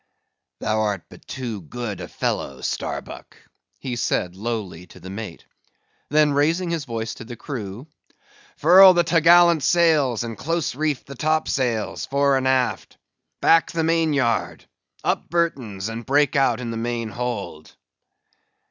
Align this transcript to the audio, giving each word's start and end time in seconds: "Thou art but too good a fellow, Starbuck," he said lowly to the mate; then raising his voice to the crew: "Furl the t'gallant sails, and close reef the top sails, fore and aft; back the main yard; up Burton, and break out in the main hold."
"Thou 0.61 0.81
art 0.81 1.03
but 1.09 1.27
too 1.27 1.61
good 1.61 2.01
a 2.01 2.07
fellow, 2.07 2.61
Starbuck," 2.61 3.37
he 3.77 3.95
said 3.95 4.35
lowly 4.35 4.87
to 4.87 4.99
the 4.99 5.11
mate; 5.11 5.45
then 6.09 6.33
raising 6.33 6.71
his 6.71 6.85
voice 6.85 7.13
to 7.13 7.23
the 7.23 7.35
crew: 7.35 7.85
"Furl 8.57 8.95
the 8.95 9.03
t'gallant 9.03 9.61
sails, 9.61 10.23
and 10.23 10.35
close 10.39 10.73
reef 10.73 11.05
the 11.05 11.13
top 11.13 11.47
sails, 11.47 12.07
fore 12.07 12.35
and 12.35 12.47
aft; 12.47 12.97
back 13.41 13.71
the 13.71 13.83
main 13.83 14.11
yard; 14.11 14.65
up 15.03 15.29
Burton, 15.29 15.79
and 15.87 16.03
break 16.03 16.35
out 16.35 16.59
in 16.59 16.71
the 16.71 16.77
main 16.77 17.09
hold." 17.09 17.75